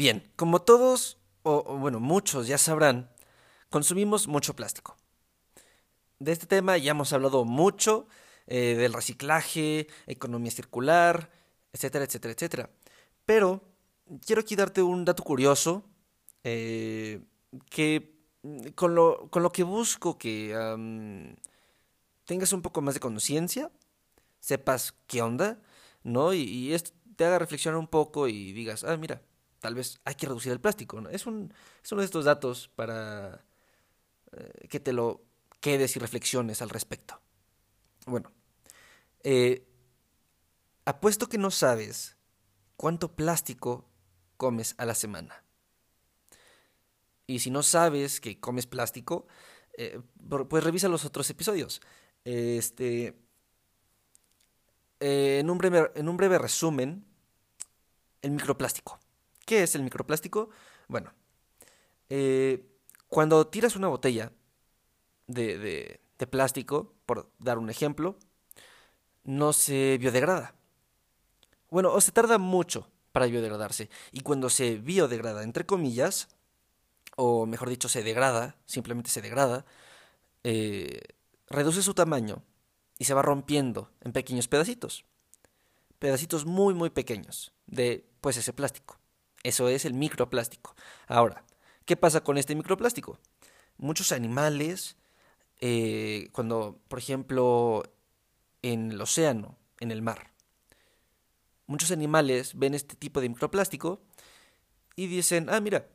[0.00, 3.10] Bien, como todos, o, bueno, muchos ya sabrán,
[3.68, 4.96] consumimos mucho plástico.
[6.18, 8.06] De este tema ya hemos hablado mucho,
[8.46, 11.30] eh, del reciclaje, economía circular,
[11.74, 12.70] etcétera, etcétera, etcétera.
[13.26, 13.62] Pero
[14.24, 15.84] quiero aquí darte un dato curioso
[16.44, 17.20] eh,
[17.68, 18.24] que
[18.76, 20.56] con lo, con lo que busco que
[22.24, 23.70] tengas un poco más de conciencia,
[24.38, 25.60] sepas qué onda,
[26.04, 26.32] ¿no?
[26.32, 29.20] Y, esto te haga reflexionar un poco y digas, ah, mira,
[29.60, 31.10] tal vez hay que reducir el plástico, ¿no?
[31.10, 33.44] Es, un, es uno de estos datos para
[34.32, 35.22] eh, que te lo
[35.60, 37.20] quedes y reflexiones al respecto.
[38.06, 38.32] Bueno,
[39.22, 39.66] eh,
[40.84, 42.16] apuesto que no sabes
[42.76, 43.88] cuánto plástico
[44.36, 45.44] comes a la semana.
[47.26, 49.26] Y si no sabes que comes plástico,
[49.76, 50.00] eh,
[50.48, 51.80] pues revisa los otros episodios.
[52.24, 53.16] Este,
[54.98, 57.04] en, un breve, en un breve resumen,
[58.22, 58.98] el microplástico.
[59.44, 60.50] ¿Qué es el microplástico?
[60.88, 61.12] Bueno,
[62.08, 62.66] eh,
[63.08, 64.32] cuando tiras una botella
[65.26, 68.16] de, plástico, por dar un ejemplo,
[69.24, 70.54] no se biodegrada.
[71.70, 73.90] Bueno, o se tarda mucho para biodegradarse.
[74.12, 76.28] Y cuando se biodegrada, entre comillas,
[77.16, 79.64] o mejor dicho, se degrada, simplemente se degrada,
[80.44, 81.00] eh,
[81.48, 82.42] reduce su tamaño
[82.98, 85.04] y se va rompiendo en pequeños pedacitos.
[85.98, 88.99] Pedacitos muy, muy pequeños de, pues, ese plástico.
[89.42, 90.74] Eso es el microplástico.
[91.06, 91.44] Ahora,
[91.84, 93.18] ¿qué pasa con este microplástico?
[93.78, 94.96] Muchos animales,
[95.60, 97.82] eh, cuando, por ejemplo,
[98.62, 100.32] en el océano, en el mar,
[101.66, 104.02] muchos animales ven este tipo de microplástico
[104.96, 105.88] y dicen, ah, mira,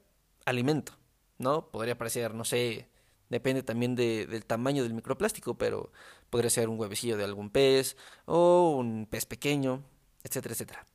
[0.45, 0.97] alimento,
[1.37, 1.69] ¿no?
[1.69, 2.89] Podría parecer, no sé,
[3.29, 5.91] depende también del tamaño del microplástico, pero
[6.29, 9.83] podría ser un huevecillo de algún pez o un pez pequeño,
[10.23, 10.87] etcétera, etcétera.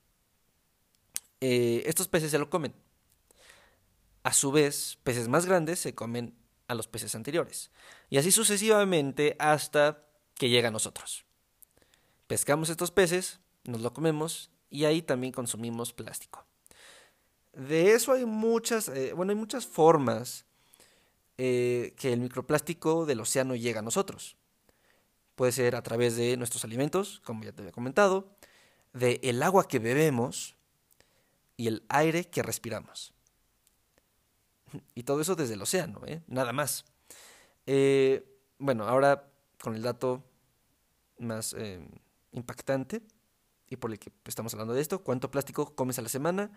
[1.40, 2.74] Eh, estos peces se lo comen.
[4.22, 6.34] A su vez, peces más grandes se comen
[6.68, 7.70] a los peces anteriores.
[8.10, 11.24] Y así sucesivamente hasta que llega a nosotros.
[12.26, 16.46] Pescamos estos peces, nos lo comemos y ahí también consumimos plástico.
[17.52, 20.44] De eso hay muchas, eh, bueno, hay muchas formas
[21.38, 24.36] eh, que el microplástico del océano llega a nosotros.
[25.34, 28.36] Puede ser a través de nuestros alimentos, como ya te había comentado,
[28.92, 30.56] de el agua que bebemos
[31.60, 33.12] y el aire que respiramos.
[34.94, 36.22] Y todo eso desde el océano, ¿eh?
[36.26, 36.86] nada más.
[37.66, 38.24] Eh,
[38.58, 39.30] bueno, ahora
[39.62, 40.24] con el dato
[41.18, 41.54] más
[42.32, 43.02] impactante
[43.68, 46.50] y por el que estamos hablando de esto, ¿cuánto plástico comes a la semana?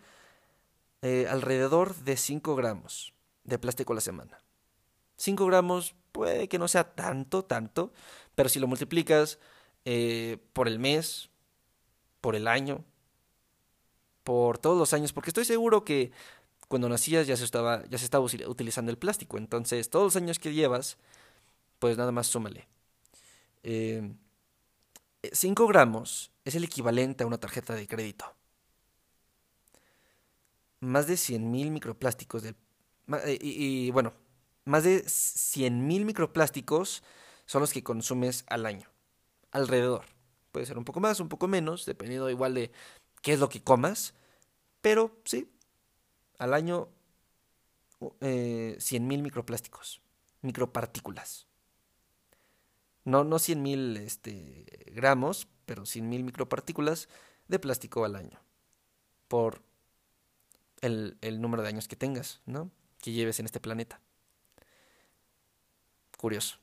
[1.02, 4.40] alrededor de 5 gramos de plástico a la semana.
[5.18, 7.92] 5 gramos puede que no sea tanto, tanto,
[8.36, 9.38] pero si lo multiplicas
[9.84, 11.30] eh, por el mes,
[12.22, 12.86] por el año,
[14.24, 16.12] por todos los años, porque estoy seguro que
[16.68, 20.40] cuando nacías ya se estaba, ya se estaba utilizando el plástico, entonces todos los años
[20.40, 20.98] que llevas,
[21.80, 22.68] pues nada más súmale.
[23.62, 24.16] 5 eh,
[25.68, 28.26] gramos es el equivalente a una tarjeta de crédito.
[30.80, 32.56] Más de 100.000 microplásticos del...
[33.26, 34.14] Eh, y, y, bueno,
[34.66, 37.04] más de 100.000 microplásticos
[37.46, 38.90] son los que consumes al año.
[39.52, 40.06] Alrededor.
[40.52, 42.72] Puede ser un poco más, un poco menos, dependiendo igual de
[43.24, 44.14] qué es lo que comas.
[44.82, 45.52] Pero sí,
[46.38, 46.90] al año
[48.22, 50.02] eh, 100.000 microplásticos,
[50.42, 51.48] micropartículas.
[53.06, 57.10] No, no 100.000 este, gramos, pero 100.000 micropartículas
[57.48, 58.40] de plástico al año.
[59.28, 59.64] Por
[60.82, 62.70] el, el número de años que tengas, ¿no?
[63.00, 64.00] Que lleves en este planeta
[66.24, 66.58] curioso.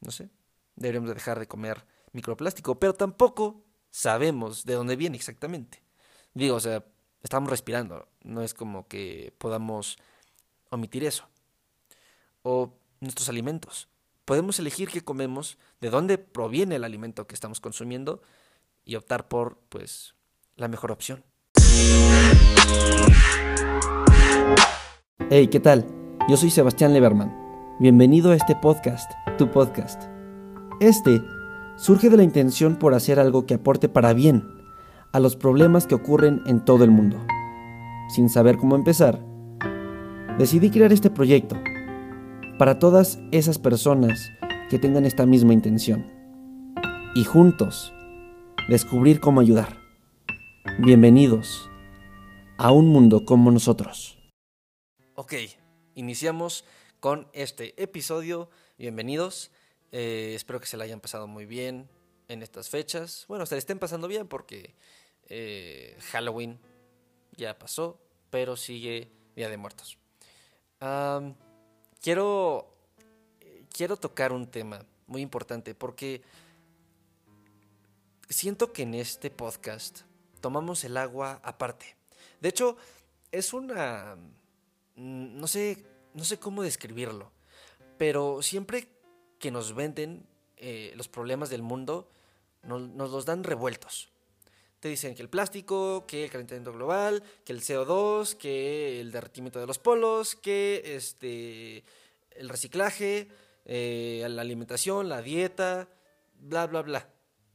[0.00, 0.30] No sé,
[0.76, 5.80] deberíamos de dejar de comer microplástico, pero tampoco sabemos de dónde viene exactamente.
[6.34, 6.84] Digo, o sea,
[7.22, 9.98] estamos respirando, no es como que podamos
[10.70, 11.28] omitir eso.
[12.42, 13.88] O nuestros alimentos.
[14.24, 18.22] Podemos elegir qué comemos, de dónde proviene el alimento que estamos consumiendo
[18.84, 20.14] y optar por, pues,
[20.56, 21.22] la mejor opción.
[25.30, 25.86] Hey, ¿qué tal?
[26.28, 27.42] Yo soy Sebastián Leberman
[27.82, 30.04] Bienvenido a este podcast, tu podcast.
[30.78, 31.20] Este
[31.76, 34.44] surge de la intención por hacer algo que aporte para bien
[35.12, 37.18] a los problemas que ocurren en todo el mundo.
[38.08, 39.24] Sin saber cómo empezar,
[40.38, 41.56] decidí crear este proyecto
[42.58, 44.30] para todas esas personas
[44.70, 46.06] que tengan esta misma intención
[47.14, 47.92] y juntos
[48.68, 49.76] descubrir cómo ayudar.
[50.78, 51.68] Bienvenidos
[52.58, 54.18] a un mundo como nosotros.
[55.14, 55.34] Ok,
[55.94, 56.64] iniciamos
[57.00, 58.48] con este episodio.
[58.78, 59.50] Bienvenidos.
[59.92, 61.88] Eh, espero que se la hayan pasado muy bien
[62.28, 63.26] en estas fechas.
[63.28, 64.74] Bueno, se le estén pasando bien porque
[65.28, 66.58] eh, Halloween
[67.36, 68.00] ya pasó.
[68.30, 69.98] pero sigue Día de Muertos.
[72.00, 72.74] quiero,
[73.70, 76.22] quiero tocar un tema muy importante porque
[78.30, 80.00] siento que en este podcast
[80.40, 81.94] tomamos el agua aparte.
[82.40, 82.76] De hecho,
[83.30, 84.16] es una...
[84.96, 85.84] Mm, no sé,
[86.14, 87.30] no sé cómo describirlo,
[87.98, 88.88] pero siempre
[89.42, 90.24] que nos venden
[90.56, 92.08] eh, los problemas del mundo,
[92.62, 94.08] nos, los dan revueltos.
[94.78, 99.58] Te dicen que el plástico, que el calentamiento global, que el CO2, que el derretimiento
[99.58, 101.82] de los polos, que este,
[102.30, 103.26] el reciclaje,
[103.64, 105.88] eh, la alimentación, la dieta,
[106.38, 107.08] bla, bla, bla.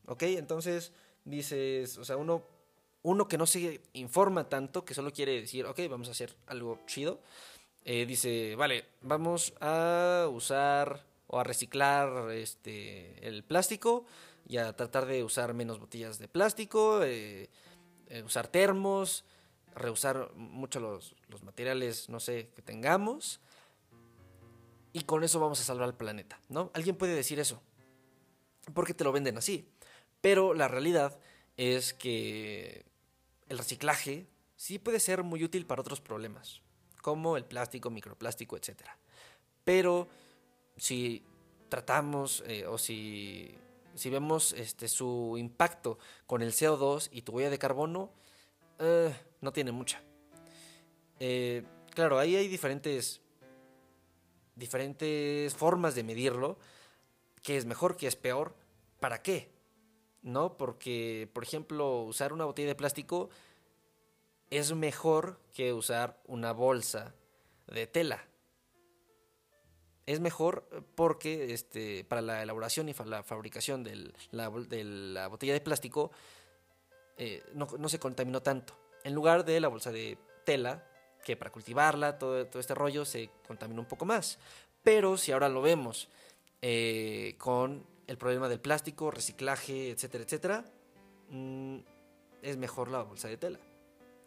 [0.07, 0.23] ¿Ok?
[0.23, 0.91] Entonces
[1.23, 2.43] dices, o sea, uno,
[3.03, 6.81] uno que no se informa tanto, que solo quiere decir, ok, vamos a hacer algo
[6.85, 7.21] chido,
[7.85, 14.05] eh, dice, vale, vamos a usar o a reciclar este, el plástico
[14.47, 17.49] y a tratar de usar menos botellas de plástico, eh,
[18.07, 19.25] eh, usar termos,
[19.75, 23.41] reusar mucho los, los materiales, no sé, que tengamos.
[24.93, 26.71] Y con eso vamos a salvar al planeta, ¿no?
[26.73, 27.61] Alguien puede decir eso.
[28.73, 29.69] Porque te lo venden así.
[30.21, 31.19] Pero la realidad
[31.57, 32.85] es que
[33.49, 36.61] el reciclaje sí puede ser muy útil para otros problemas,
[37.01, 38.81] como el plástico, microplástico, etc.
[39.63, 40.07] Pero
[40.77, 41.23] si
[41.69, 43.57] tratamos eh, o si,
[43.95, 48.11] si vemos este, su impacto con el CO2 y tu huella de carbono,
[48.79, 50.01] eh, no tiene mucha.
[51.19, 51.63] Eh,
[51.93, 53.21] claro, ahí hay diferentes,
[54.55, 56.57] diferentes formas de medirlo,
[57.41, 58.55] qué es mejor, qué es peor,
[58.99, 59.51] ¿para qué?
[60.21, 60.57] ¿No?
[60.57, 63.29] Porque, por ejemplo, usar una botella de plástico
[64.49, 67.13] es mejor que usar una bolsa
[67.67, 68.27] de tela
[70.07, 70.63] es mejor
[70.95, 76.11] porque este, para la elaboración y la fabricación de la, botella de plástico
[77.17, 78.73] eh, no, se contaminó tanto.
[79.03, 80.87] En lugar de la bolsa de tela,
[81.25, 84.39] que para cultivarla, todo, este rollo se contaminó un poco más.
[84.81, 86.07] Pero si ahora lo vemos
[86.61, 90.65] eh, con el problema del plástico, reciclaje, etcétera, etcétera,
[91.29, 91.79] mm,
[92.43, 93.59] es mejor la bolsa de tela.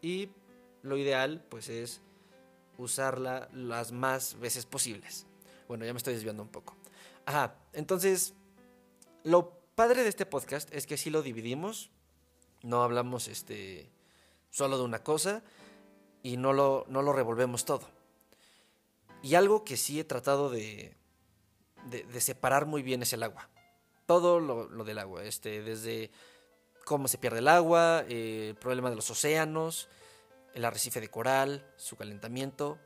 [0.02, 0.28] Y
[0.82, 2.02] lo ideal, pues, es
[2.76, 5.26] usarla las más veces posibles.
[5.70, 6.76] Bueno, ya me estoy desviando un poco.
[7.26, 8.34] Ajá, entonces,
[9.22, 11.92] lo padre de este podcast es que si lo dividimos,
[12.64, 13.88] no hablamos este,
[14.50, 15.44] solo de una cosa
[16.24, 17.88] y no lo, no lo revolvemos todo.
[19.22, 20.96] Y algo que sí he tratado de,
[21.88, 23.48] de, separar muy bien es el agua.
[24.06, 26.10] Todo lo, del agua, este, desde
[26.84, 29.88] cómo se pierde el agua, eh, el problema de los océanos,
[30.52, 32.80] el arrecife de coral, su calentamiento.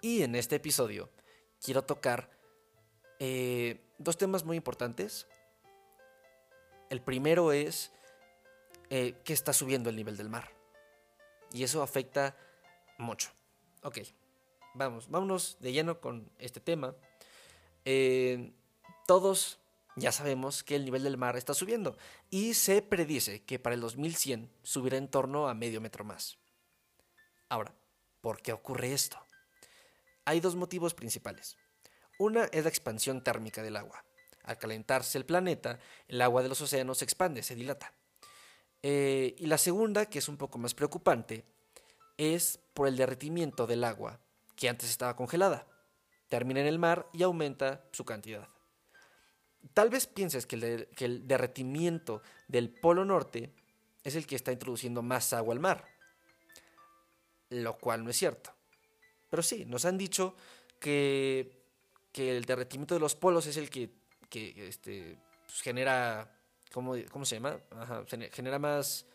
[0.00, 1.10] Y en este episodio
[1.62, 2.30] quiero tocar
[3.18, 5.26] eh, dos temas muy importantes.
[6.90, 7.92] El primero es
[8.90, 10.50] eh, que está subiendo el nivel del mar.
[11.52, 12.36] Y eso afecta
[12.98, 13.30] mucho.
[13.82, 13.98] Ok,
[14.74, 16.94] vamos, vámonos de lleno con este tema.
[17.84, 18.52] Eh,
[19.06, 19.58] todos
[19.96, 21.96] ya sabemos que el nivel del mar está subiendo
[22.30, 26.38] y se predice que para el 2100 subirá en torno a medio metro más.
[27.48, 27.74] Ahora,
[28.20, 29.18] ¿por qué ocurre esto?
[30.28, 31.56] Hay dos motivos principales.
[32.18, 34.04] Una es la expansión térmica del agua.
[34.42, 37.94] Al calentarse el planeta, el agua de los océanos se expande, se dilata.
[38.82, 41.46] Eh, y la segunda, que es un poco más preocupante,
[42.18, 44.20] es por el derretimiento del agua,
[44.54, 45.66] que antes estaba congelada.
[46.28, 48.46] Termina en el mar y aumenta su cantidad.
[49.72, 53.54] Tal vez pienses que el, que el derretimiento del Polo Norte
[54.04, 55.88] es el que está introduciendo más agua al mar,
[57.48, 58.57] lo cual no es cierto.
[59.30, 60.34] Pero sí, nos han dicho
[60.78, 61.56] que,
[62.14, 63.90] el derretimiento de los polos es el que,
[64.32, 66.36] este, pues, genera,
[66.72, 67.60] ¿cómo, se llama?
[68.32, 69.06] genera más,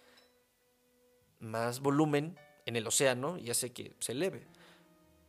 [1.39, 4.47] más volumen en el océano y hace que se eleve.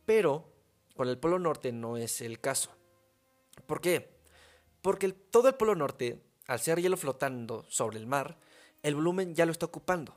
[0.05, 0.47] Pero
[0.95, 2.71] con el Polo Norte no es el caso.
[3.65, 4.09] ¿Por qué?
[4.81, 8.37] Porque todo el Polo Norte, al ser hielo flotando sobre el mar,
[8.83, 10.15] el volumen ya lo está ocupando.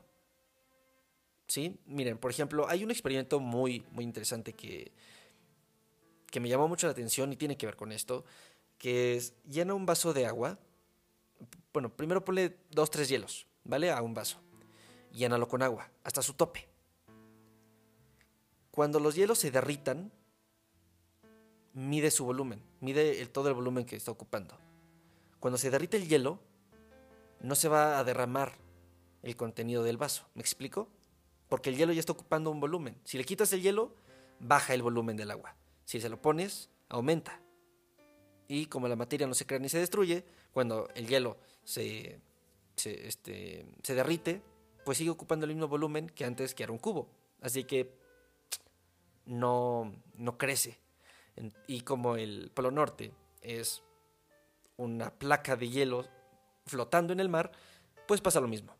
[1.49, 1.79] ¿Sí?
[1.87, 4.91] Miren, por ejemplo, hay un experimento muy, muy interesante que,
[6.27, 8.23] que me llamó mucho la atención y tiene que ver con esto,
[8.77, 10.59] que es llena un vaso de agua,
[11.73, 13.91] bueno, primero ponle dos, tres hielos, ¿vale?
[13.91, 14.39] A un vaso.
[15.11, 16.67] Llénalo con agua, hasta su tope.
[18.71, 20.11] Cuando los hielos se derritan,
[21.73, 24.55] mide su volumen, mide el, todo el volumen que está ocupando.
[25.39, 26.39] Cuando se derrite el hielo,
[27.41, 28.53] no se va a derramar
[29.23, 30.27] el contenido del vaso.
[30.35, 30.89] ¿Me explico?
[31.49, 32.95] Porque el hielo ya está ocupando un volumen.
[33.03, 33.95] Si le quitas el hielo,
[34.39, 35.55] baja el volumen del agua.
[35.83, 37.41] Si se lo pones, aumenta.
[38.47, 42.21] Y como la materia no se crea ni se destruye, cuando el hielo se,
[42.75, 44.41] este, se derrite,
[44.85, 47.09] pues sigue ocupando el mismo volumen que antes que era un cubo.
[47.41, 47.93] Así que
[49.25, 50.79] no, no crece.
[51.67, 53.81] Y como el Polo Norte es
[54.77, 56.05] una placa de hielo
[56.65, 57.51] flotando en el mar,
[58.07, 58.78] pues pasa lo mismo.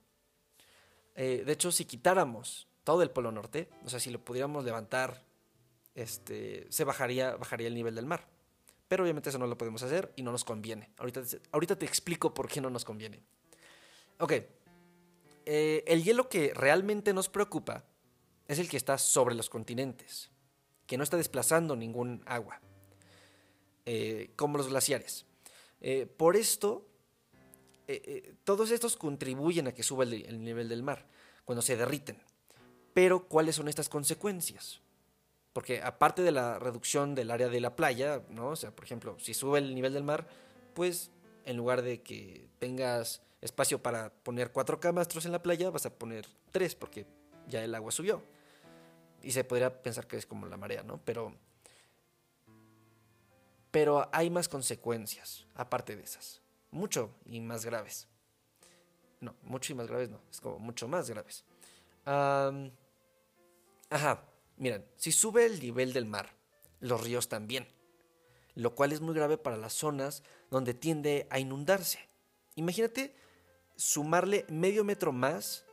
[1.22, 5.22] Eh, de hecho, si quitáramos todo el Polo Norte, o sea, si lo pudiéramos levantar,
[5.94, 8.26] este, se bajaría, bajaría el nivel del mar.
[8.88, 10.94] Pero obviamente eso no lo podemos hacer y no nos conviene.
[10.98, 13.22] Ahorita, te explico por qué no nos conviene.
[14.20, 14.32] Ok,
[15.46, 17.84] eh, el hielo que realmente nos preocupa
[18.48, 20.32] es el que está sobre los continentes,
[20.88, 22.62] que no está desplazando ningún agua,
[23.86, 25.26] eh, como los glaciares.
[26.16, 26.89] Por esto,
[28.44, 31.06] todos estos contribuyen a que suba el, nivel del mar
[31.46, 32.22] cuando se derriten.
[32.94, 34.82] Pero, ¿cuáles son estas consecuencias?
[35.54, 38.50] Porque aparte de la reducción del área de la playa, ¿no?
[38.50, 40.28] O sea, por ejemplo, si sube el nivel del mar,
[40.74, 41.12] pues
[41.46, 45.94] en lugar de que tengas espacio para poner cuatro camastros en la playa, vas a
[45.94, 47.06] poner tres porque
[47.48, 48.24] ya el agua subió.
[49.24, 51.00] Y se podría pensar que es como la marea, ¿no?
[51.04, 51.36] Pero,
[53.72, 56.42] pero hay más consecuencias, aparte de esas.
[56.72, 58.08] Mucho y más graves.
[59.22, 61.44] No, mucho y más graves no, es como mucho más graves.
[62.06, 62.72] ajá,
[64.58, 66.34] miren, si sube el nivel del mar,
[66.80, 67.68] los ríos también,
[68.56, 72.00] lo cual es muy grave para las zonas donde tiende a inundarse.
[72.56, 73.16] Imagínate
[73.76, 75.66] sumarle medio metro más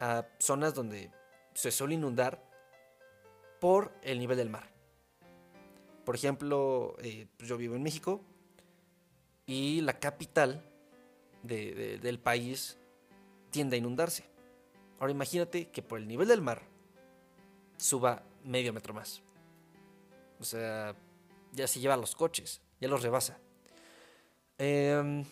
[0.00, 1.10] a zonas donde
[1.54, 2.42] se suele inundar
[3.60, 4.70] por el nivel del mar.
[6.04, 8.22] Por ejemplo, eh, pues yo vivo en México
[9.46, 10.62] y la capital
[11.42, 12.78] del país
[13.50, 14.24] tiende a inundarse.
[14.98, 16.62] Ahora imagínate que por el nivel del mar
[17.76, 19.22] suba medio metro más.
[20.40, 20.94] O sea,
[21.52, 23.38] ya se lleva los coches, ya los rebasa.
[24.58, 25.24] Eh,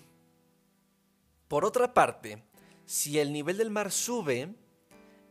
[1.48, 2.42] por otra parte,
[2.86, 4.54] si el nivel del mar sube,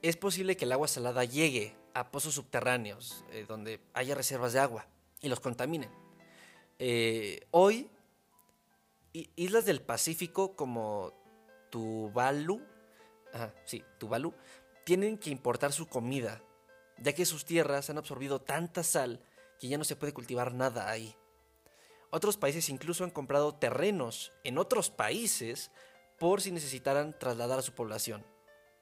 [0.01, 4.59] es posible que el agua salada llegue a pozos subterráneos, eh, donde haya reservas de
[4.59, 4.87] agua,
[5.21, 5.89] y los contaminen.
[6.79, 7.89] Eh, hoy,
[9.13, 11.13] islas del Pacífico como
[11.69, 12.61] Tuvalu,
[13.65, 14.33] sí, Tuvalu,
[14.83, 16.41] tienen que importar su comida,
[16.97, 19.21] ya que sus tierras han absorbido tanta sal
[19.59, 21.15] que ya no se puede cultivar nada ahí.
[22.09, 25.71] Otros países incluso han comprado terrenos en otros países
[26.19, 28.25] por si necesitaran trasladar a su población,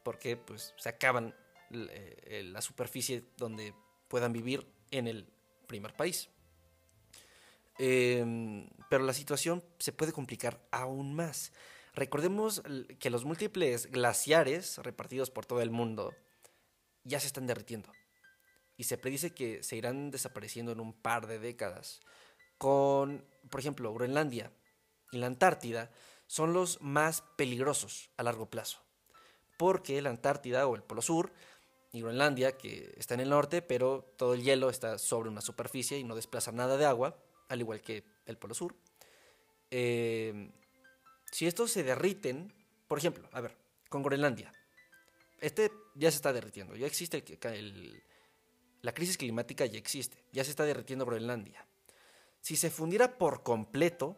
[0.03, 1.35] porque pues se acaban
[1.71, 3.73] eh, la superficie donde
[4.09, 5.29] puedan vivir en el
[5.67, 6.29] primer país.
[7.77, 11.53] Em, pero la situación se puede complicar aún más.
[11.93, 12.63] Recordemos
[12.99, 16.13] que los múltiples glaciares repartidos por todo el mundo
[17.03, 17.91] ya se están derritiendo
[18.77, 21.99] y se predice que se irán desapareciendo en un par de décadas.
[22.57, 24.51] Con, por ejemplo, Groenlandia
[25.11, 25.91] y la Antártida
[26.27, 28.79] son los más peligrosos a largo plazo.
[29.57, 31.33] Porque la Antártida o el Polo Sur
[31.91, 35.99] y Groenlandia, que está en el norte, pero todo el hielo está sobre una superficie
[35.99, 37.17] y no desplaza nada de agua,
[37.51, 38.75] al igual que el Polo Sur.
[39.69, 40.51] Eh,
[41.31, 42.53] si estos se derriten,
[42.87, 43.55] por ejemplo, a ver,
[43.89, 44.53] con Groenlandia,
[45.39, 47.23] este ya se está derritiendo, ya existe
[48.81, 51.65] la crisis climática ya existe, ya se está derritiendo Groenlandia.
[52.41, 54.17] Si se fundiera por completo,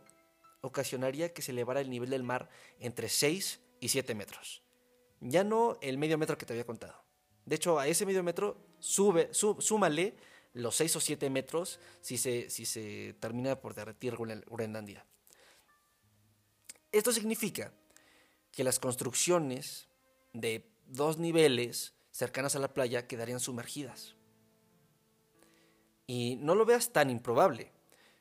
[0.62, 2.50] ocasionaría que se elevara el nivel del mar
[2.80, 4.64] entre 6 y 7 metros.
[5.20, 7.04] Ya no el medio metro que te había contado.
[7.46, 10.16] De hecho, a ese medio metro sube, súmale
[10.54, 15.06] los 6 o 7 metros si se, si se termina por derretir Groenlandia.
[16.92, 17.74] Esto significa
[18.52, 19.88] que las construcciones
[20.34, 24.16] de dos niveles cercanas a la playa quedarían sumergidas.
[26.06, 27.72] Y no lo veas tan improbable.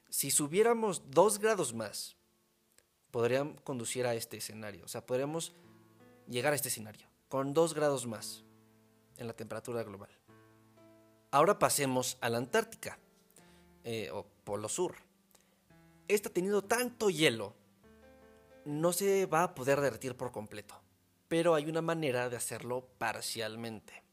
[0.09, 2.17] Si subiéramos dos grados más
[3.12, 4.85] podrían conducir a este escenario.
[4.85, 5.53] O sea, podríamos
[6.27, 8.43] llegar a este escenario con 2 grados más
[9.19, 10.11] en la temperatura global.
[11.33, 12.99] Ahora pasemos a la Antártica,
[13.83, 14.95] eh, o Polo Sur.
[16.07, 17.57] Esta teniendo tanto hielo,
[18.65, 20.81] no se va a poder derretir por completo,
[21.29, 24.05] pero hay una manera de hacerlo parcialmente.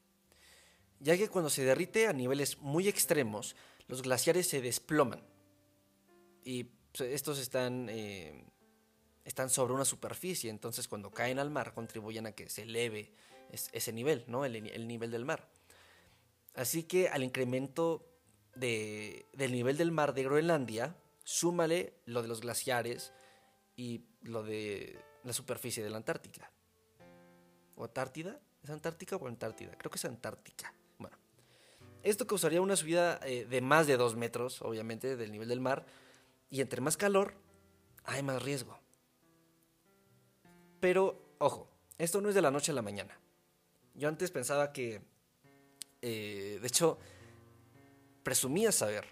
[1.00, 3.56] Ya que cuando se derrite a niveles muy extremos,
[3.88, 5.22] los glaciares se desploman.
[6.44, 8.46] Y pues, estos están eh,
[9.30, 13.12] están sobre una superficie, entonces cuando caen al mar contribuyen a que se eleve
[13.52, 14.46] ese nivel, ¿no?
[14.46, 15.48] el, nivel del mar.
[16.56, 18.06] Así que al incremento
[18.56, 23.14] del nivel del mar de Groenlandia, súmale lo de los glaciares
[23.76, 26.52] y lo de la superficie de la Antártica.
[27.76, 28.40] ¿O Antártida?
[28.64, 29.78] ¿Es Antártica o Antártida?
[29.78, 30.74] Creo que es Antártica.
[30.98, 31.18] Bueno,
[32.04, 35.86] esto causaría una subida eh, de más de 2 metros, obviamente, del nivel del mar.
[36.50, 37.36] Y entre más calor,
[38.04, 38.80] hay más riesgo.
[40.80, 43.20] Pero, ojo, esto no es de la noche a la mañana.
[43.94, 45.02] Yo antes pensaba que,
[46.02, 46.98] eh, de hecho,
[48.24, 49.06] presumía saber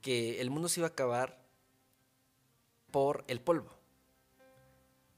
[0.00, 1.38] que el mundo se iba a acabar
[2.90, 3.70] por el polvo.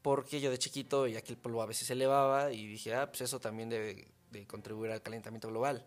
[0.02, 3.08] Porque yo de chiquito ya que el polvo a veces se elevaba y dije, ah,
[3.08, 5.84] pues eso también debe de contribuir al calentamiento global.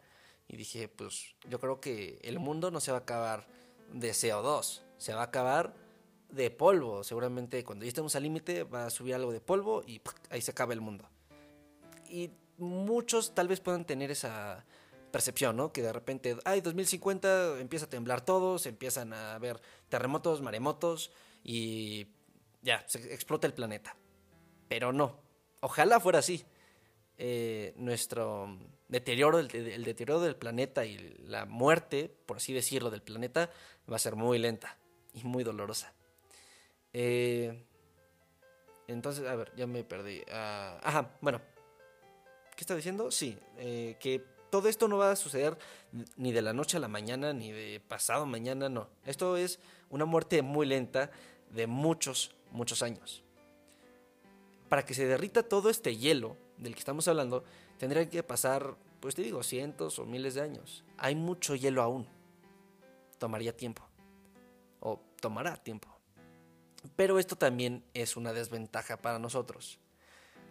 [0.47, 3.47] Y dije, pues yo creo que el mundo no se va a acabar
[3.91, 5.73] de CO2, se va a acabar
[6.29, 7.03] de polvo.
[7.03, 10.51] Seguramente cuando ya estemos al límite va a subir algo de polvo y ahí se
[10.51, 11.09] acaba el mundo.
[12.09, 12.31] Y
[12.61, 14.65] muchos tal vez puedan tener esa
[15.11, 15.73] percepción, ¿no?
[15.73, 21.11] Que de repente, ay, 2050 empieza a temblar todo, se empiezan a ver terremotos, maremotos
[21.43, 22.07] y
[22.61, 23.95] ya, se explota el planeta.
[24.69, 25.19] Pero no,
[25.59, 26.45] ojalá fuera así.
[27.17, 29.47] Eh, nuestro deterioro, el,
[29.83, 33.51] deterioro del planeta y la muerte, por así decirlo, del planeta
[33.91, 34.77] va a ser muy lenta
[35.13, 35.93] y muy dolorosa.
[36.93, 37.65] Eh,
[38.87, 40.23] entonces, a ver, ya me perdí.
[40.31, 41.41] Ah, ajá, bueno.
[42.61, 43.09] ¿Qué está diciendo?
[43.09, 45.57] Sí, eh, que todo esto no va a suceder
[46.15, 48.87] ni de la noche a la mañana, ni de pasado mañana, no.
[49.03, 49.57] Esto es
[49.89, 51.09] una muerte muy lenta
[51.49, 53.23] de muchos, muchos años.
[54.69, 57.43] Para que se derrita todo este hielo del que estamos hablando,
[57.79, 60.83] tendría que pasar, pues te digo, cientos o miles de años.
[60.99, 62.05] Hay mucho hielo aún.
[63.17, 63.81] Tomaría tiempo.
[64.81, 65.87] O tomará tiempo.
[66.95, 69.79] Pero esto también es una desventaja para nosotros.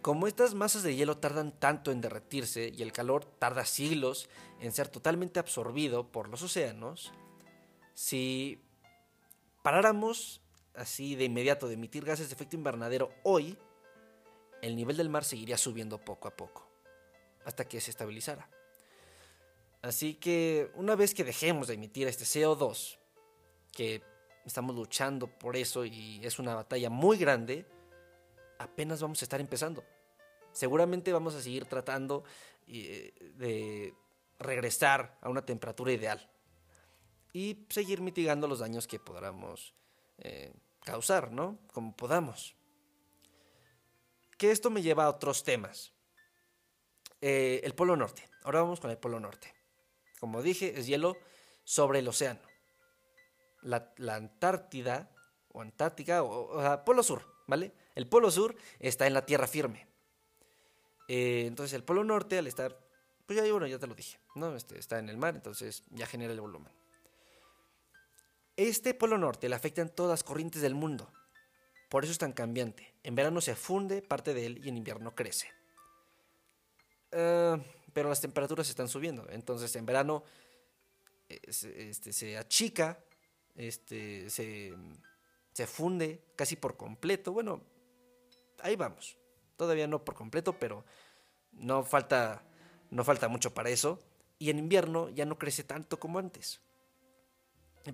[0.01, 4.29] Como estas masas de hielo tardan tanto en derretirse y el calor tarda siglos
[4.59, 7.11] en ser totalmente absorbido por los océanos,
[7.93, 8.63] si
[9.61, 10.41] paráramos
[10.73, 13.57] así de inmediato de emitir gases de efecto invernadero hoy,
[14.63, 16.67] el nivel del mar seguiría subiendo poco a poco,
[17.45, 18.49] hasta que se estabilizara.
[19.83, 22.97] Así que una vez que dejemos de emitir este CO2,
[23.71, 24.01] que
[24.45, 27.67] estamos luchando por eso y es una batalla muy grande,
[28.63, 29.83] apenas vamos a estar empezando.
[30.51, 32.23] Seguramente vamos a seguir tratando
[32.67, 33.93] eh, de
[34.39, 36.29] regresar a una temperatura ideal
[37.33, 39.73] y seguir mitigando los daños que podamos
[40.17, 41.59] eh, causar, ¿no?
[41.73, 42.55] Como podamos.
[44.37, 45.93] Que esto me lleva a otros temas.
[47.21, 48.27] Eh, el Polo Norte.
[48.43, 49.53] Ahora vamos con el Polo Norte.
[50.19, 51.17] Como dije, es hielo
[51.63, 52.51] sobre el océano
[53.61, 55.09] la, Antártida,
[55.49, 57.71] o Antártica, o, Polo Sur, ¿vale?
[57.95, 59.87] El Polo Sur está en la tierra firme.
[61.07, 62.77] Eh, entonces el Polo Norte, al estar,
[63.25, 64.55] pues ya, bueno, ya te lo dije, ¿no?
[64.55, 66.71] Este, está en el mar, entonces ya genera el volumen.
[68.55, 71.11] Este Polo Norte le afectan todas las corrientes del mundo.
[71.89, 72.93] Por eso es tan cambiante.
[73.03, 75.51] En verano se funde parte de él y en invierno crece.
[77.11, 77.57] Eh,
[77.91, 79.27] pero las temperaturas están subiendo.
[79.29, 80.23] Entonces en verano
[81.27, 82.97] eh, este, se achica
[83.55, 84.73] este, se,
[85.53, 87.33] se funde casi por completo.
[87.33, 87.61] Bueno,
[88.63, 89.17] ahí vamos.
[89.57, 90.85] Todavía no por completo, pero
[91.51, 92.43] no falta,
[92.89, 93.99] no falta mucho para eso.
[94.39, 96.61] Y en invierno ya no crece tanto como antes.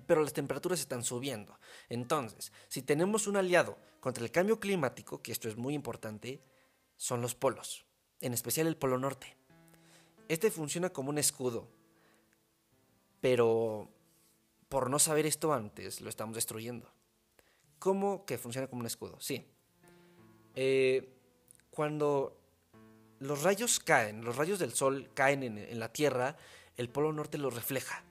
[0.06, 1.58] Pero las temperaturas están subiendo.
[1.88, 6.42] Entonces, si tenemos un aliado contra el cambio climático, que esto es muy importante,
[6.96, 7.86] son los polos,
[8.20, 9.36] en especial el Polo Norte.
[10.28, 11.68] Este funciona como un escudo,
[13.20, 13.88] pero
[14.68, 16.90] por no saber esto antes, lo estamos destruyendo.
[17.78, 19.18] ¿Cómo que funciona como un escudo?
[19.20, 19.46] Sí.
[20.60, 21.14] Eh,
[21.70, 22.36] cuando
[23.20, 26.36] los rayos caen, los rayos del sol caen en, la Tierra,
[26.76, 28.02] el Polo Norte los refleja.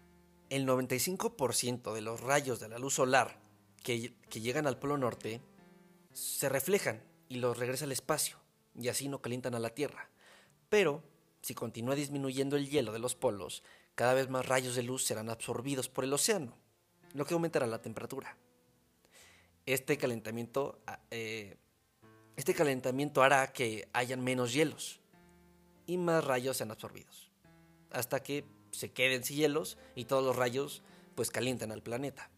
[0.49, 3.41] El 95% de los rayos de la luz solar
[3.83, 5.41] que, llegan al Polo Norte
[6.13, 8.38] se reflejan y los regresa al espacio,
[8.79, 10.10] y así no calientan a la Tierra.
[10.69, 11.03] Pero,
[11.41, 13.62] si continúa disminuyendo el hielo de los polos,
[13.93, 16.57] cada vez más rayos de luz serán absorbidos por el océano,
[17.13, 18.38] lo que aumentará la temperatura.
[19.65, 21.57] Este calentamiento, ah, eh,
[22.38, 25.02] este calentamiento hará que hayan menos hielos
[25.88, 27.32] y más rayos sean absorbidos,
[27.91, 30.84] hasta que se queden sin hielos y todos los rayos
[31.15, 32.30] pues calientan al planeta.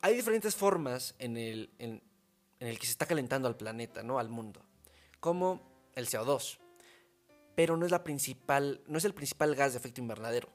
[0.00, 2.02] Hay diferentes formas en el, en
[2.58, 4.18] el que se está calentando al planeta, ¿no?
[4.18, 4.64] al mundo,
[5.20, 5.62] como
[5.94, 6.58] el CO2,
[7.54, 10.48] pero no es, la principal, no es el principal gas de efecto invernadero.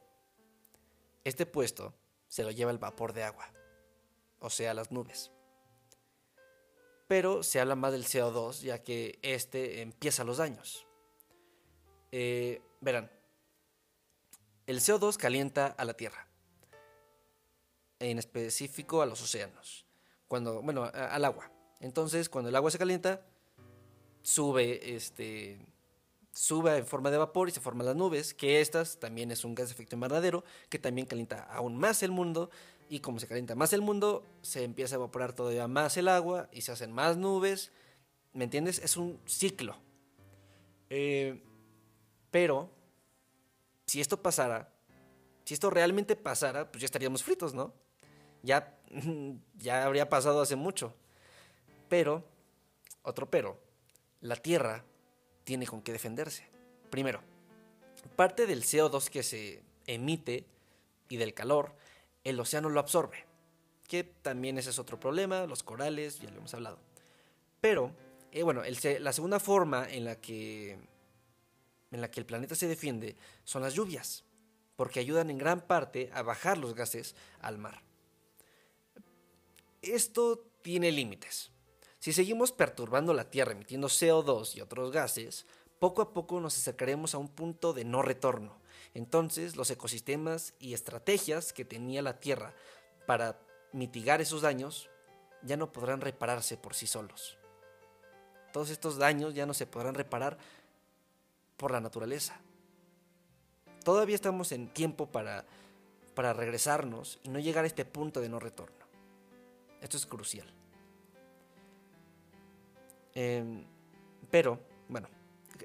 [1.23, 1.93] Este puesto
[2.27, 3.49] se lo lleva el vapor de agua,
[4.39, 5.31] o sea, las nubes.
[7.07, 10.85] Pero se habla más del CO2, ya que este empieza los daños.
[12.11, 13.11] Eh, verán,
[14.65, 16.27] el CO2 calienta a la Tierra,
[17.99, 19.85] en específico a los océanos,
[20.27, 21.51] cuando, bueno, al agua.
[21.79, 23.25] Entonces, cuando el agua se calienta,
[24.21, 25.65] sube este,
[26.37, 29.55] sube en forma de vapor y se forman las nubes, que estas también es un
[29.55, 32.51] gas de efecto invernadero, que también calienta aún más el mundo,
[32.89, 36.49] y como se calienta más el mundo, se empieza a evaporar todavía más el agua
[36.51, 37.71] y se hacen más nubes,
[38.33, 38.79] ¿me entiendes?
[38.79, 39.77] Es un ciclo.
[40.89, 41.43] Eh,
[42.31, 42.69] pero,
[43.85, 44.73] si esto pasara,
[45.45, 47.73] Si esto realmente pasara, pues ya estaríamos fritos, ¿no?
[48.43, 48.77] Ya,
[49.55, 50.93] ya habría pasado hace mucho.
[51.87, 52.25] Pero,
[53.01, 53.57] otro pero,
[54.19, 54.83] la Tierra
[55.45, 56.49] tiene con qué defenderse.
[56.89, 57.21] Primero,
[58.17, 60.45] parte del CO2 que se emite
[61.07, 61.73] y del calor,
[62.29, 63.25] el océano lo absorbe.
[63.87, 66.77] Que también ese es otro problema, los corales, ya lo hemos hablado.
[67.61, 67.91] Pero,
[68.31, 68.61] eh, bueno,
[68.99, 70.77] la segunda forma en la, que,
[71.91, 74.25] en la que el planeta se defiende son las lluvias,
[74.75, 77.81] porque ayudan en gran parte a bajar los gases al mar.
[79.81, 81.51] Esto tiene límites.
[81.99, 85.45] Si seguimos perturbando la Tierra emitiendo CO2 y otros gases,
[85.79, 88.57] poco a poco nos acercaremos a un punto de no retorno.
[88.93, 92.53] Entonces los ecosistemas y estrategias que tenía la Tierra
[93.05, 93.39] para
[93.73, 94.89] mitigar esos daños
[95.43, 97.37] ya no podrán repararse por sí solos.
[98.53, 100.37] Todos estos daños ya no se podrán reparar
[101.57, 102.39] por la naturaleza.
[103.83, 105.45] Todavía estamos en tiempo para,
[106.15, 108.85] para regresarnos y no llegar a este punto de no retorno.
[109.81, 110.47] Esto es crucial.
[113.13, 113.65] Em,
[114.29, 114.59] pero,
[114.89, 115.07] bueno,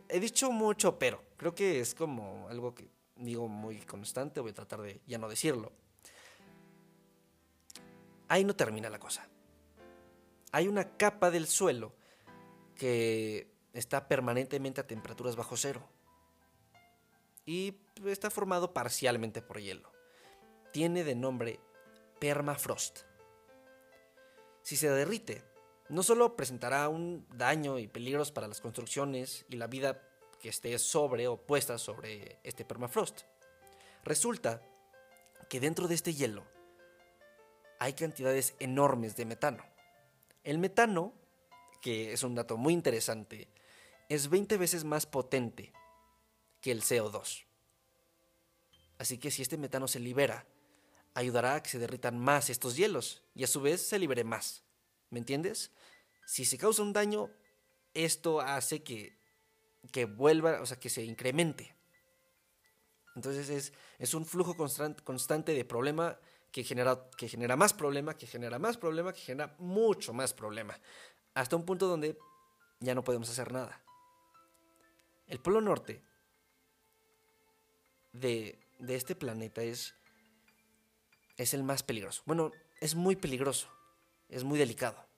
[0.08, 1.22] he dicho mucho pero.
[1.36, 4.40] Creo que es como algo que digo muy constante.
[4.40, 5.72] Voy a tratar de ya no decirlo.
[8.28, 9.28] Ahí no termina la cosa.
[10.52, 11.94] Hay una capa del suelo
[12.76, 15.82] que está permanentemente a temperaturas bajo cero.
[17.44, 19.92] Y está formado parcialmente por hielo.
[20.72, 21.60] Tiene de nombre
[22.20, 23.00] permafrost.
[24.62, 25.42] Si se derrite,
[25.92, 30.00] no solo presentará un daño y peligros para las construcciones y la vida
[30.40, 33.24] que esté sobre o puesta sobre este permafrost.
[34.02, 34.62] Resulta
[35.50, 36.44] que dentro de este hielo
[37.78, 39.62] hay cantidades enormes de metano.
[40.44, 41.12] El metano,
[41.82, 43.48] que es un dato muy interesante,
[44.08, 45.74] es 20 veces más potente
[46.62, 47.44] que el CO2.
[48.96, 50.46] Así que si este metano se libera,
[51.12, 54.62] ayudará a que se derritan más estos hielos y a su vez se libere más.
[55.12, 55.70] ¿Me entiendes?
[56.32, 57.28] Si se causa un daño,
[57.92, 59.18] esto hace que,
[59.92, 61.76] que vuelva, o sea, que se incremente.
[63.14, 66.18] Entonces es, es un flujo constante de problema
[66.50, 70.80] que genera, que genera más problema, que genera más problema, que genera mucho más problema.
[71.34, 72.16] Hasta un punto donde
[72.80, 73.84] ya no podemos hacer nada.
[75.26, 76.02] El polo norte
[78.14, 79.94] de, de este planeta es,
[81.36, 82.22] es el más peligroso.
[82.24, 83.68] Bueno, es muy peligroso,
[84.30, 85.11] es muy delicado.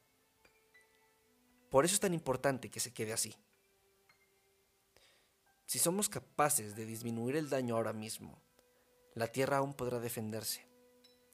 [1.75, 3.35] Por eso es tan importante que se quede así.
[5.67, 8.41] Si somos capaces de disminuir el daño ahora mismo,
[9.15, 10.69] la Tierra aún podrá defenderse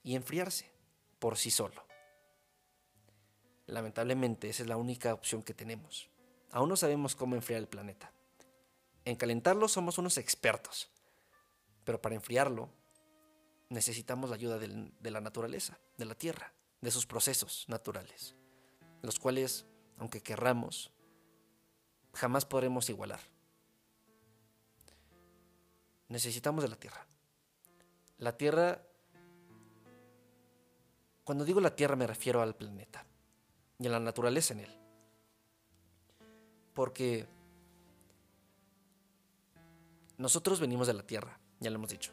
[0.02, 0.72] y enfriarse
[1.18, 1.84] por sí solo.
[3.66, 6.08] Lamentablemente esa es la única opción que tenemos.
[6.52, 8.10] Aún no sabemos cómo enfriar el planeta.
[9.04, 10.90] En calentarlo somos unos expertos,
[11.84, 12.70] pero para enfriarlo
[13.68, 18.36] necesitamos la ayuda de la naturaleza, de la Tierra, de sus procesos naturales,
[19.02, 19.66] los cuales
[20.00, 20.90] aunque querramos,
[22.14, 23.20] jamás podremos igualar.
[26.08, 27.06] Necesitamos de la Tierra.
[28.18, 28.82] La Tierra,
[31.22, 33.04] cuando digo la Tierra me refiero al planeta
[33.78, 34.74] y a la naturaleza en él.
[36.72, 37.28] Porque
[40.16, 42.12] nosotros venimos de la Tierra, ya lo hemos dicho.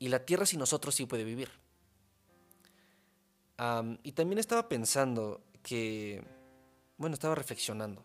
[0.00, 1.61] Y la Tierra sin nosotros sí puede vivir
[4.02, 6.24] y también estaba pensando que,
[6.96, 8.04] bueno, estaba reflexionando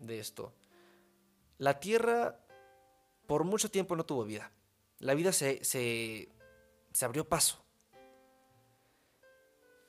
[0.00, 0.52] de esto.
[1.58, 2.40] La Tierra
[3.26, 4.50] por mucho tiempo no tuvo vida.
[4.98, 6.28] La vida se, se,
[7.02, 7.62] abrió paso.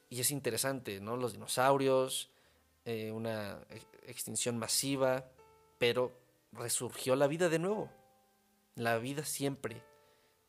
[0.09, 1.17] Y es interesante, ¿no?
[1.17, 2.29] Los dinosaurios,
[2.85, 3.59] eh, una
[4.03, 5.25] extinción masiva,
[5.77, 6.11] pero
[6.51, 7.89] resurgió la vida de nuevo.
[8.75, 9.81] La vida siempre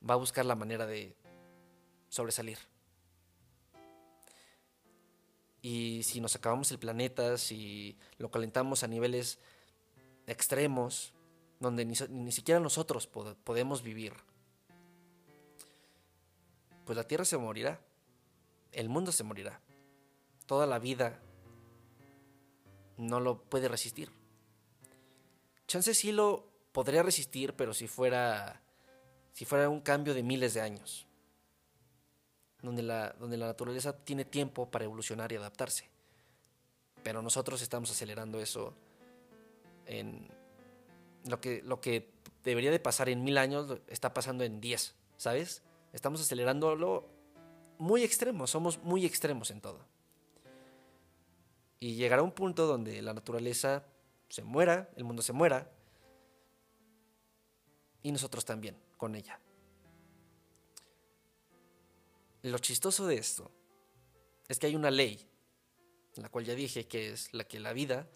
[0.08, 1.16] va a buscar la manera de
[2.08, 2.58] sobresalir.
[5.66, 9.40] Y si nos acabamos el planeta, si lo calentamos a niveles
[10.28, 11.12] extremos,
[11.58, 14.12] donde ni, siquiera nosotros podemos vivir,
[16.84, 17.80] pues la Tierra se morirá,
[18.70, 19.60] el mundo se morirá,
[20.46, 21.20] toda la vida
[22.96, 24.12] no lo puede resistir.
[25.66, 28.62] Chance sí lo podría resistir, pero si fuera
[29.32, 31.05] si fuera un cambio de miles de años
[32.62, 35.88] donde la, donde la naturaleza tiene tiempo para evolucionar y adaptarse.
[37.02, 38.74] Pero nosotros estamos acelerando eso
[39.86, 40.28] en
[41.26, 42.10] lo que, lo que
[42.44, 45.62] debería de pasar en mil años está pasando en diez, ¿sabes?
[45.92, 47.08] Estamos acelerándolo
[47.78, 49.80] muy extremo, somos muy extremos en todo.
[51.78, 53.84] Y llegará un punto donde la naturaleza
[54.28, 55.70] se muera, el mundo se muera,
[58.02, 59.40] y nosotros también, con ella.
[62.46, 63.50] Lo chistoso de esto
[64.46, 65.28] es que hay una ley,
[66.14, 68.06] la cual ya dije que es la que la vida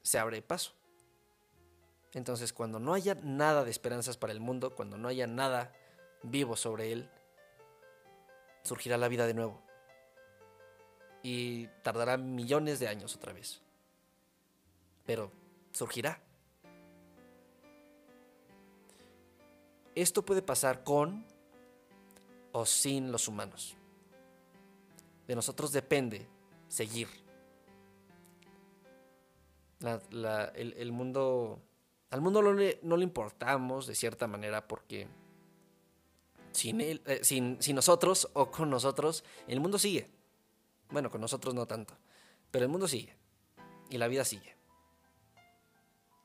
[0.00, 0.72] se abre paso.
[2.14, 5.74] Entonces, cuando no haya nada de esperanzas para el mundo, cuando no haya nada
[6.22, 7.10] vivo sobre él,
[8.62, 9.60] surgirá la vida de nuevo.
[11.22, 13.60] Y tardará millones de años otra vez.
[15.04, 15.30] Pero
[15.70, 16.22] surgirá.
[19.94, 21.35] Esto puede pasar con
[22.56, 23.76] o sin los humanos.
[25.28, 26.26] De nosotros depende
[26.68, 27.06] seguir.
[29.82, 31.60] el, mundo.
[32.08, 35.06] Al mundo no le, no le, importamos de cierta manera porque
[36.52, 40.08] sin, él, eh, sin, nosotros o con nosotros, el mundo sigue.
[40.88, 41.94] Bueno, con nosotros no tanto,
[42.50, 43.14] pero el mundo sigue
[43.90, 44.56] y la vida sigue.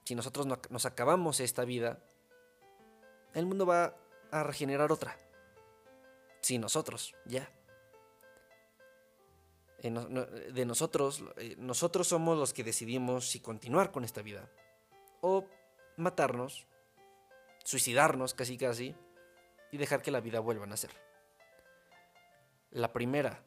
[0.06, 2.02] Si nosotros nos acabamos esta vida,
[3.34, 3.98] el mundo va
[4.32, 5.18] a regenerar otra.
[6.42, 7.50] Sin nosotros, ya.
[9.82, 14.48] De nosotros, eh, nosotros somos los que decidimos si continuar con esta vida
[15.22, 15.46] o
[15.98, 16.68] matarnos,
[17.64, 18.96] suicidarnos casi casi
[19.72, 20.92] y dejar que la vida vuelva a nacer.
[22.72, 23.44] La primera,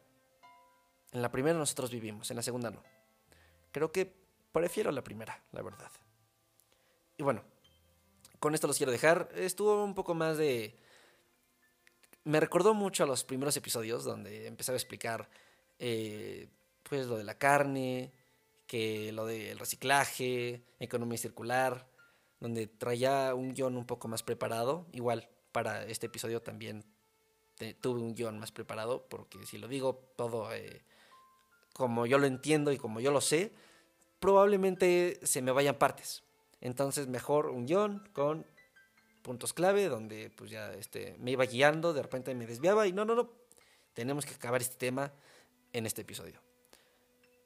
[1.11, 2.83] en la primera nosotros vivimos, en la segunda no.
[3.71, 4.13] Creo que
[4.51, 5.91] prefiero la primera, la verdad.
[7.17, 7.43] Y bueno,
[8.39, 9.29] con esto los quiero dejar.
[9.35, 10.77] Estuvo un poco más de...
[12.25, 15.29] Me recordó mucho a los primeros episodios donde empezaba a explicar
[15.79, 16.49] eh,
[16.83, 18.11] pues lo de la carne,
[18.67, 21.87] que lo del reciclaje, economía circular,
[22.39, 24.87] donde traía un guion un poco más preparado.
[24.91, 26.83] Igual, para este episodio también
[27.79, 30.83] tuve un guion más preparado, porque si lo digo todo eh,
[31.73, 33.53] como yo lo entiendo y como yo lo sé,
[34.19, 36.23] probablemente se me vayan partes.
[36.59, 38.45] Entonces mejor un guion con
[39.25, 43.05] puntos clave donde pues ya este, me iba guiando, de repente me desviaba y no,
[43.05, 43.31] no, no,
[43.95, 45.11] tenemos que acabar este tema
[45.73, 46.39] en este episodio.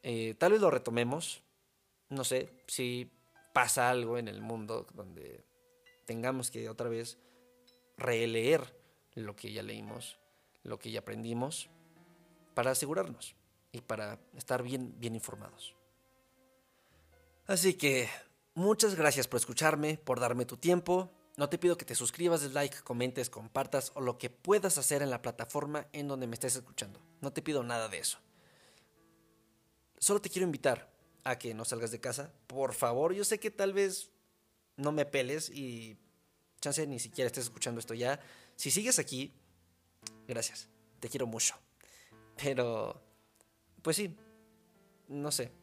[0.04, 1.42] Eh, tal vez lo retomemos,
[2.10, 3.10] no sé, si
[3.54, 5.46] pasa algo en el mundo donde
[6.06, 7.18] tengamos que otra vez
[7.98, 8.76] releer
[9.16, 10.18] lo que ya leímos,
[10.64, 11.70] lo que ya aprendimos,
[12.56, 13.36] para asegurarnos
[13.72, 15.76] y para estar bien, bien informados.
[17.48, 18.10] Así que
[18.54, 21.10] muchas gracias por escucharme, por darme tu tiempo.
[21.40, 25.10] No te pido que te suscribas, des comentes, compartas o lo que puedas hacer en
[25.10, 27.00] la plataforma en donde me estés escuchando.
[27.22, 28.18] No te pido nada de eso.
[30.00, 30.92] Solo te quiero invitar
[31.24, 32.34] a que no salgas de casa.
[32.46, 34.10] Por favor, yo sé que tal vez
[34.76, 35.98] no me peles y
[36.60, 38.20] chance ni siquiera estés escuchando esto ya.
[38.58, 39.34] Si sigues aquí,
[40.28, 40.68] gracias.
[41.00, 41.56] Te quiero mucho.
[42.36, 43.02] Pero,
[43.82, 44.14] pues sí,
[45.08, 45.54] no sé.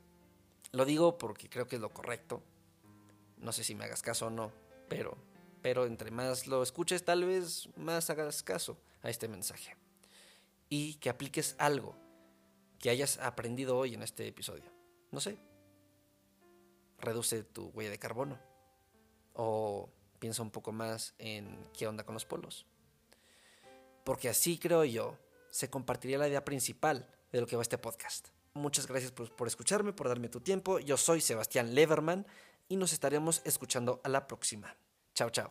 [0.72, 2.42] Lo digo porque creo que es lo correcto.
[3.36, 4.50] No sé si me hagas caso o no,
[4.88, 5.18] pero,
[5.66, 9.76] pero entre más lo escuches, tal vez más hagas caso a este mensaje.
[10.68, 11.96] Y que apliques algo
[12.78, 14.70] que hayas aprendido hoy en este episodio.
[15.10, 15.36] No sé.
[17.00, 18.38] Reduce tu huella de carbono.
[19.32, 22.64] O piensa un poco más en qué onda con los polos.
[24.04, 25.18] Porque así creo yo,
[25.50, 28.28] se compartiría la idea principal de lo que va este podcast.
[28.54, 30.78] Muchas gracias por, escucharme, por darme tu tiempo.
[30.78, 32.24] Yo soy Sebastián Leverman
[32.68, 34.76] y nos estaremos escuchando a la próxima.
[35.16, 35.50] Ciao, ciao.